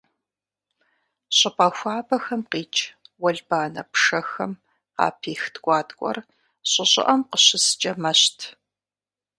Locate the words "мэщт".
8.01-8.39